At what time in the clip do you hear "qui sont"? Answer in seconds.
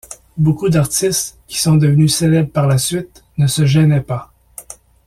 1.45-1.75